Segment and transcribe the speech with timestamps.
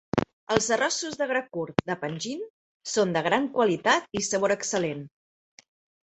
[0.53, 2.41] Els arrossos de gra curt de Panjin
[2.93, 5.05] són de gran qualitat i sabor excel·lent.